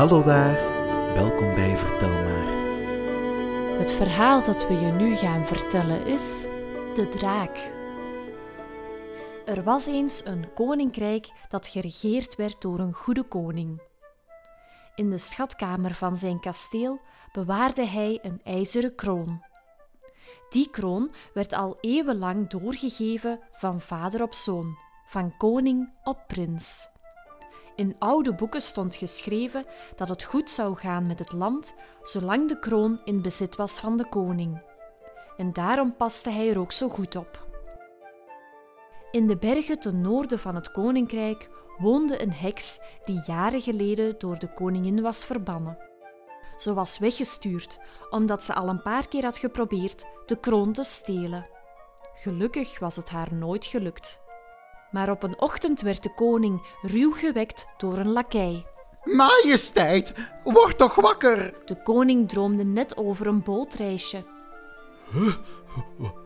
[0.00, 0.54] Hallo daar,
[1.14, 2.48] welkom bij Vertel maar.
[3.78, 6.42] Het verhaal dat we je nu gaan vertellen is
[6.94, 7.72] De Draak.
[9.44, 13.82] Er was eens een koninkrijk dat geregeerd werd door een goede koning.
[14.94, 17.00] In de schatkamer van zijn kasteel
[17.32, 19.44] bewaarde hij een ijzeren kroon.
[20.50, 26.88] Die kroon werd al eeuwenlang doorgegeven van vader op zoon, van koning op prins.
[27.80, 29.64] In oude boeken stond geschreven
[29.96, 33.96] dat het goed zou gaan met het land zolang de kroon in bezit was van
[33.96, 34.62] de koning.
[35.36, 37.46] En daarom paste hij er ook zo goed op.
[39.10, 44.38] In de bergen ten noorden van het koninkrijk woonde een heks die jaren geleden door
[44.38, 45.78] de koningin was verbannen.
[46.56, 47.78] Ze was weggestuurd
[48.10, 51.46] omdat ze al een paar keer had geprobeerd de kroon te stelen.
[52.14, 54.20] Gelukkig was het haar nooit gelukt.
[54.90, 58.66] Maar op een ochtend werd de koning ruw gewekt door een lakei.
[59.04, 61.54] Majesteit, word toch wakker!
[61.64, 64.24] De koning droomde net over een bootreisje.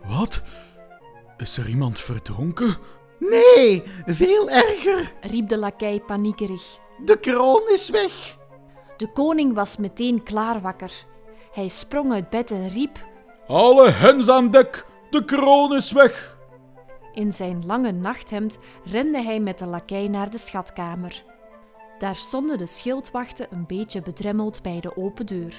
[0.06, 0.42] Wat?
[1.36, 2.76] Is er iemand verdronken?
[3.18, 5.12] Nee, veel erger.
[5.20, 6.78] riep de lakei paniekerig.
[7.04, 8.36] De kroon is weg.
[8.96, 10.92] De koning was meteen klaar wakker.
[11.52, 12.98] Hij sprong uit bed en riep:
[13.46, 16.33] Alle hens aan dek, de kroon is weg.
[17.14, 21.22] In zijn lange nachthemd rende hij met de lakei naar de schatkamer.
[21.98, 25.54] Daar stonden de schildwachten een beetje bedremmeld bij de open deur.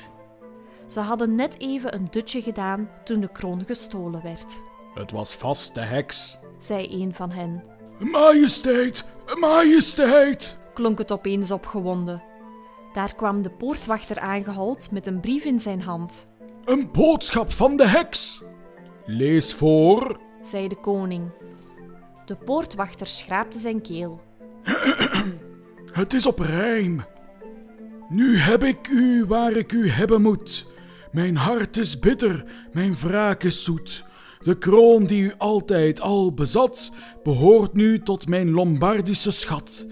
[0.88, 4.62] Ze hadden net even een dutje gedaan toen de kroon gestolen werd,
[4.94, 6.38] Het was vast de heks.
[6.60, 7.64] zei een van hen.
[8.00, 9.06] Majesteit,
[9.40, 10.58] majesteit.
[10.74, 12.24] Klonk het opeens opgewonden.
[12.94, 16.28] Daar kwam de poortwachter aangehold met een brief in zijn hand,
[16.66, 18.42] Een boodschap van de heks.
[19.06, 20.18] Lees voor.
[20.46, 21.30] Zei de koning.
[22.26, 24.22] De poortwachter schraapte zijn keel.
[25.92, 27.04] Het is op rijm.
[28.10, 30.66] Nu heb ik u waar ik u hebben moet.
[31.12, 34.06] Mijn hart is bitter, mijn wraak is zoet.
[34.40, 36.92] De kroon die u altijd al bezat,
[37.24, 39.86] behoort nu tot mijn Lombardische schat.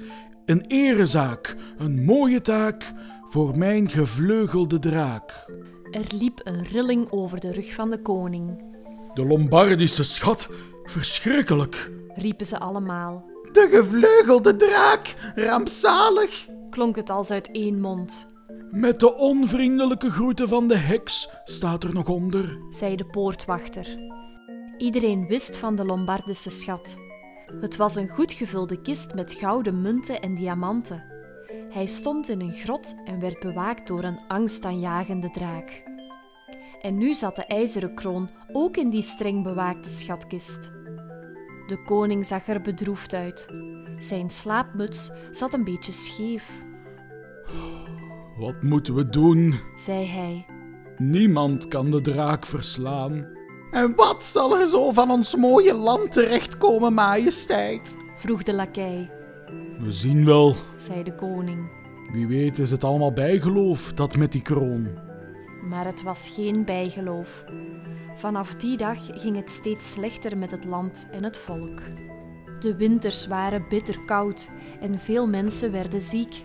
[0.46, 2.94] Een erezaak, een mooie taak
[3.26, 5.50] voor mijn gevleugelde draak.
[5.92, 8.73] Er liep een rilling over de rug van de koning,
[9.14, 10.50] De Lombardische schat,
[10.84, 11.92] verschrikkelijk.
[12.16, 13.26] riepen ze allemaal.
[13.52, 16.48] De gevleugelde draak, rampzalig.
[16.70, 18.28] Klonk het als uit één mond,
[18.72, 22.58] Met de onvriendelijke groeten van de heks staat er nog onder.
[22.70, 23.98] zei de poortwachter.
[24.78, 26.98] Iedereen wist van de Lombardische schat.
[27.60, 31.04] Het was een goed gevulde kist met gouden munten en diamanten.
[31.70, 35.84] Hij stond in een grot en werd bewaakt door een angstaanjagende draak.
[36.84, 40.72] En nu zat de ijzeren kroon ook in die streng bewaakte schatkist.
[41.68, 43.48] De koning zag er bedroefd uit.
[43.98, 46.50] Zijn slaapmuts zat een beetje scheef,
[48.38, 49.54] Wat moeten we doen?
[49.76, 50.46] zei hij.
[50.98, 53.28] Niemand kan de draak verslaan.
[53.72, 57.96] En wat zal er zo van ons mooie land terechtkomen, majesteit?
[58.16, 59.10] vroeg de lakei,
[59.80, 60.56] We zien wel.
[60.78, 61.72] zei de koning.
[62.12, 64.88] Wie weet is het allemaal bijgeloof, dat met die kroon.
[65.70, 67.46] Maar het was geen bijgeloof.
[68.16, 71.82] Vanaf die dag ging het steeds slechter met het land en het volk.
[72.60, 76.44] De winters waren bitter koud en veel mensen werden ziek.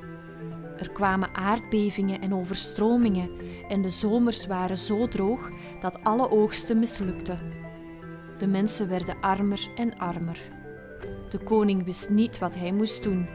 [0.77, 3.31] Er kwamen aardbevingen en overstromingen
[3.69, 5.51] en de zomers waren zo droog
[5.81, 7.39] dat alle oogsten mislukten.
[8.39, 10.41] De mensen werden armer en armer.
[11.29, 13.29] De koning wist niet wat hij moest doen.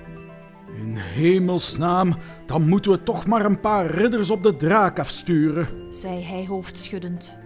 [0.81, 2.13] In hemelsnaam,
[2.45, 5.93] dan moeten we toch maar een paar ridders op de draak afsturen.
[5.93, 7.37] zei hij hoofdschuddend.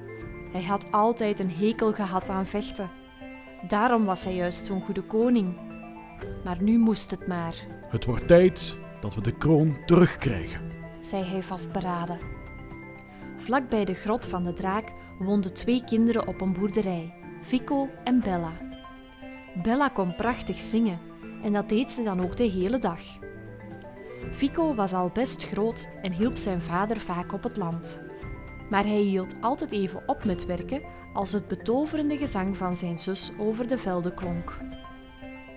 [0.52, 2.90] Hij had altijd een hekel gehad aan vechten.
[3.68, 5.58] Daarom was hij juist zo'n goede koning.
[6.44, 7.56] Maar nu moest het maar,
[7.88, 10.62] Het wordt tijd dat we de kroon terugkrijgen.
[11.00, 12.20] zei hij vastberaden.
[13.38, 17.14] Vlak bij de grot van de draak woonden twee kinderen op een boerderij,
[17.44, 18.52] Fico en Bella.
[19.64, 21.00] Bella kon prachtig zingen
[21.44, 23.00] en dat deed ze dan ook de hele dag.
[24.32, 28.00] Fico was al best groot en hielp zijn vader vaak op het land.
[28.70, 30.82] Maar hij hield altijd even op met werken
[31.14, 34.58] als het betoverende gezang van zijn zus over de velden klonk.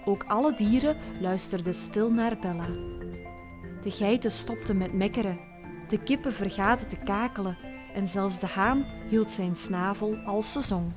[0.04, 2.66] Ook alle dieren luisterden stil naar Bella.
[3.82, 5.38] De geiten stopten met mekkeren,
[5.88, 7.58] de kippen vergaten te kakelen
[7.94, 10.92] en zelfs de haan hield zijn snavel als ze zong.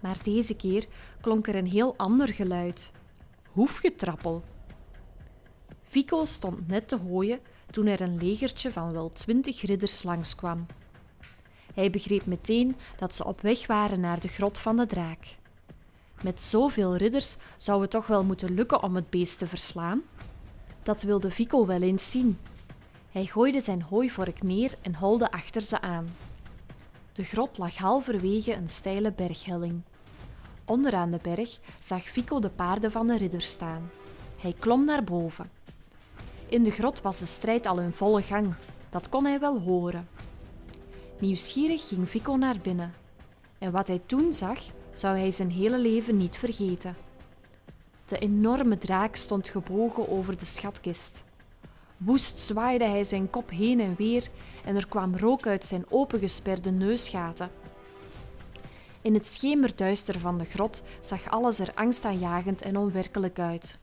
[0.00, 0.86] Maar deze keer
[1.20, 2.92] klonk er een heel ander geluid:
[3.58, 4.42] hoefgetrappel.
[5.82, 7.40] Fico stond net te hooien
[7.70, 10.66] toen er een legertje van wel twintig ridders langskwam.
[11.74, 15.36] Hij begreep meteen dat ze op weg waren naar de grot van de draak.
[16.22, 20.02] Met zoveel ridders zou het toch wel moeten lukken om het beest te verslaan?
[20.82, 22.38] Dat wilde Fico wel eens zien.
[23.10, 26.16] Hij gooide zijn hooivork neer en holde achter ze aan.
[27.12, 29.82] De grot lag halverwege een steile berghelling.
[30.68, 33.90] Onderaan de berg zag Fico de paarden van de ridder staan.
[34.36, 35.50] Hij klom naar boven.
[36.46, 38.54] In de grot was de strijd al in volle gang.
[38.90, 40.08] Dat kon hij wel horen.
[41.18, 42.94] Nieuwsgierig ging Fico naar binnen.
[43.58, 44.58] En wat hij toen zag,
[44.92, 46.96] zou hij zijn hele leven niet vergeten.
[48.06, 51.24] De enorme draak stond gebogen over de schatkist.
[51.96, 54.28] Woest zwaaide hij zijn kop heen en weer
[54.64, 57.50] en er kwam rook uit zijn opengesperde neusgaten.
[59.08, 63.78] In het schemerduister van de grot zag alles er angstaanjagend en onwerkelijk uit.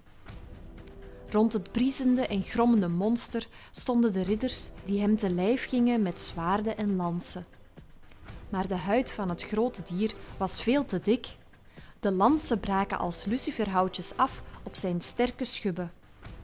[1.30, 6.22] Rond het briesende en grommende monster stonden de ridders die hem te lijf gingen met
[6.22, 7.46] zwaarden en lansen.
[8.50, 11.28] Maar de huid van het grote dier was veel te dik.
[12.00, 15.92] De lansen braken als luciferhoutjes af op zijn sterke schubben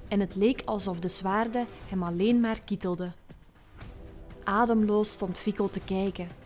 [0.07, 3.13] en het leek alsof de zwaarden hem alleen maar kietelden.
[4.43, 6.40] Ademloos stond Fico te kijken.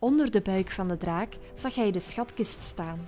[0.00, 3.06] Onder de buik van de draak zag hij de schatkist staan.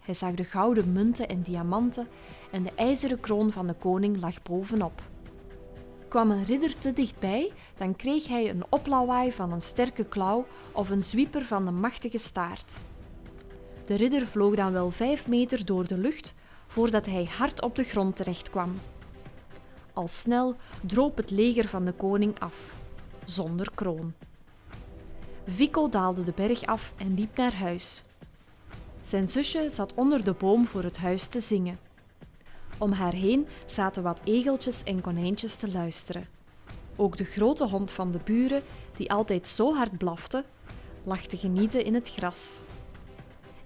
[0.00, 2.08] Hij zag de gouden munten en diamanten
[2.50, 5.02] en de ijzeren kroon van de koning lag bovenop.
[6.08, 10.90] Kwam een ridder te dichtbij, dan kreeg hij een oplawaai van een sterke klauw of
[10.90, 12.80] een zwieper van de machtige staart.
[13.86, 16.34] De ridder vloog dan wel vijf meter door de lucht
[16.66, 18.74] voordat hij hard op de grond terecht kwam.
[19.92, 22.74] Al snel droop het leger van de koning af,
[23.24, 24.14] zonder kroon.
[25.54, 28.04] Vico daalde de berg af en liep naar huis.
[29.02, 31.78] Zijn zusje zat onder de boom voor het huis te zingen.
[32.78, 36.28] Om haar heen zaten wat egeltjes en konijntjes te luisteren.
[36.96, 38.62] Ook de grote hond van de buren,
[38.96, 40.44] die altijd zo hard blafte,
[41.04, 42.60] lag te genieten in het gras.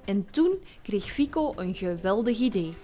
[0.05, 2.75] En toen kreeg Fico een geweldig idee.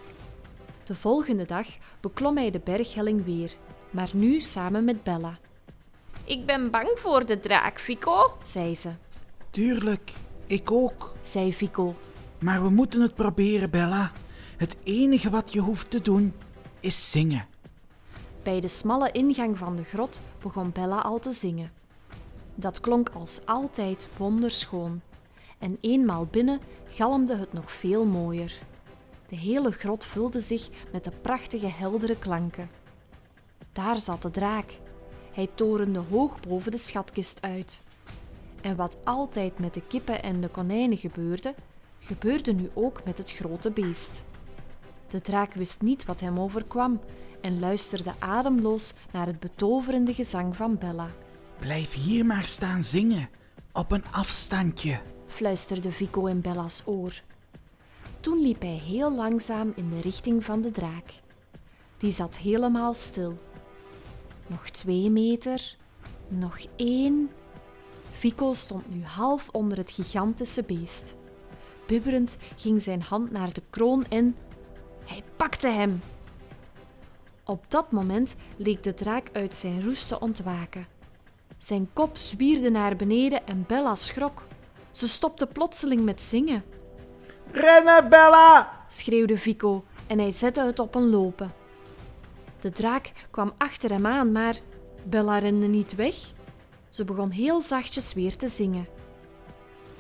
[0.85, 1.67] De volgende dag
[2.01, 3.57] beklom hij de berghelling weer,
[3.91, 5.39] maar nu samen met Bella.
[6.31, 8.91] Ik ben bang voor de draak, Fico, zei ze.
[9.51, 10.13] Tuurlijk,
[10.47, 11.13] ik ook.
[11.21, 11.95] Zei Fico.
[12.39, 14.13] Maar we moeten het proberen, Bella.
[14.57, 16.35] Het enige wat je hoeft te doen
[16.81, 17.47] is zingen.
[18.43, 21.73] Bij de smalle ingang van de grot begon Bella al te zingen.
[22.55, 25.01] Dat klonk als altijd wonderschoon.
[25.59, 28.59] En eenmaal binnen galmde het nog veel mooier.
[29.29, 32.71] De hele grot vulde zich met de prachtige heldere klanken.
[33.73, 34.79] Daar zat de draak.
[35.33, 37.83] Hij torende hoog boven de schatkist uit.
[38.61, 41.55] En wat altijd met de kippen en de konijnen gebeurde,
[41.99, 44.25] gebeurde nu ook met het grote beest.
[45.09, 47.01] De draak wist niet wat hem overkwam
[47.41, 51.11] en luisterde ademloos naar het betoverende gezang van Bella.
[51.59, 53.29] Blijf hier maar staan zingen,
[53.73, 57.23] op een afstandje, fluisterde Vico in Bella's oor.
[58.21, 61.21] Toen liep hij heel langzaam in de richting van de draak.
[61.99, 63.39] Die zat helemaal stil.
[64.51, 65.77] Nog twee meter,
[66.29, 67.31] nog één.
[68.13, 71.15] Vico stond nu half onder het gigantische beest.
[71.87, 74.37] Bibberend ging zijn hand naar de kroon en
[75.05, 76.03] hij pakte hem.
[77.45, 80.87] Op dat moment leek de draak uit zijn roest te ontwaken.
[81.59, 84.47] Zijn kop zwierde naar beneden en Bella schrok.
[84.91, 86.65] Ze stopte plotseling met zingen.
[87.53, 88.85] Rennen, Bella!
[88.89, 91.60] schreeuwde Vico en hij zette het op een lopen.
[92.61, 94.59] De draak kwam achter hem aan, maar
[95.05, 96.15] Bella rende niet weg.
[96.89, 98.87] Ze begon heel zachtjes weer te zingen.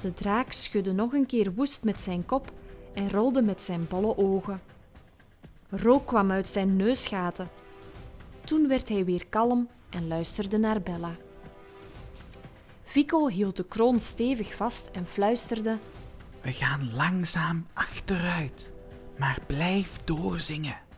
[0.01, 2.53] De draak schudde nog een keer woest met zijn kop
[2.95, 4.61] en rolde met zijn bolle ogen.
[5.69, 7.49] Rook kwam uit zijn neusgaten.
[8.45, 11.17] Toen werd hij weer kalm en luisterde naar Bella.
[12.83, 15.79] Vico hield de kroon stevig vast en fluisterde:
[16.41, 18.71] We gaan langzaam achteruit,
[19.19, 20.89] maar blijf doorzingen.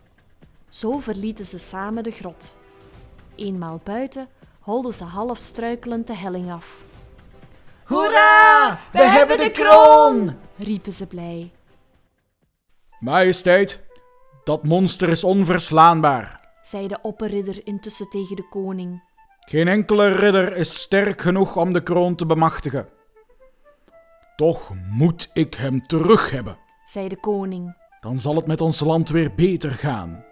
[0.73, 2.57] Zo verlieten ze samen de grot.
[3.35, 4.29] Eenmaal buiten
[4.61, 6.85] holden ze half struikelend de helling af.
[7.85, 8.79] Hoera!
[8.93, 10.37] We, hebben de kroon!
[10.57, 11.51] riepen ze blij.
[13.01, 13.81] Majesteit,
[14.45, 19.03] dat monster is onverslaanbaar, zei de opperridder intussen tegen de koning.
[19.41, 22.89] Geen enkele ridder is sterk genoeg om de kroon te bemachtigen.
[24.37, 26.59] Toch moet ik hem terug hebben.
[26.85, 27.77] zei de koning.
[28.01, 30.25] Dan zal het met ons land weer beter gaan.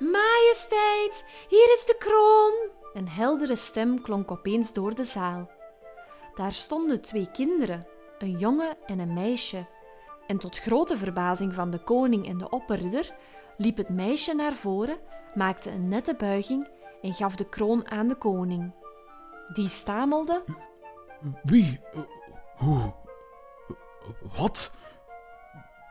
[0.00, 2.70] Majesteit, hier is de kroon!
[2.92, 5.50] Een heldere stem klonk opeens door de zaal.
[6.34, 7.86] Daar stonden twee kinderen,
[8.18, 9.66] een jongen en een meisje.
[10.26, 13.14] En tot grote verbazing van de koning en de opperridder
[13.56, 14.98] liep het meisje naar voren,
[15.34, 16.68] maakte een nette buiging
[17.02, 18.74] en gaf de kroon aan de koning.
[19.52, 20.44] Die stamelde:
[21.42, 21.80] Wie?
[22.56, 22.94] Hoe?
[24.36, 24.72] Wat?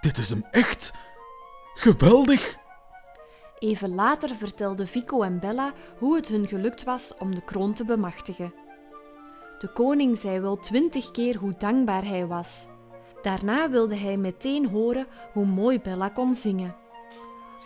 [0.01, 0.93] Dit is hem echt?
[1.73, 2.57] Geweldig!
[3.59, 7.85] Even later vertelden Vico en Bella hoe het hun gelukt was om de kroon te
[7.85, 8.53] bemachtigen.
[9.59, 12.67] De koning zei wel twintig keer hoe dankbaar hij was.
[13.21, 16.75] Daarna wilde hij meteen horen hoe mooi Bella kon zingen.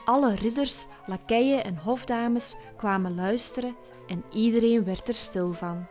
[0.05, 3.75] Alle ridders, lakeien en hofdames kwamen luisteren
[4.07, 5.88] en iedereen werd er stil van.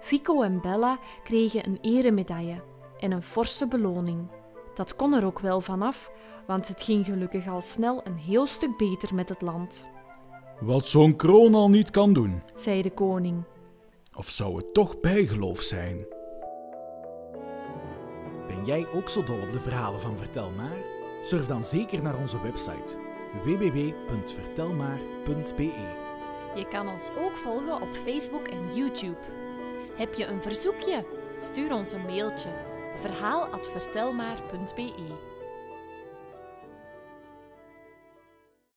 [0.00, 2.62] Vico en Bella kregen een eremedaille
[2.98, 4.37] en een forse beloning.
[4.78, 6.10] Dat kon er ook wel vanaf,
[6.46, 9.86] want het ging gelukkig al snel een heel stuk beter met het land,
[10.60, 12.42] Wat zo'n kroon al niet kan doen.
[12.54, 13.42] zei de koning.
[14.16, 16.06] Of zou het toch bijgeloof zijn?
[18.46, 20.76] Ben jij ook zo dol op de verhalen van Vertel Maar?
[21.22, 22.96] Surf dan zeker naar onze website
[23.44, 25.96] www.vertelmaar.be.
[26.54, 29.18] Je kan ons ook volgen op Facebook en YouTube.
[29.94, 31.04] Heb je een verzoekje?
[31.38, 32.67] Stuur ons een mailtje
[33.00, 35.27] verhaal@vertelmaar.be.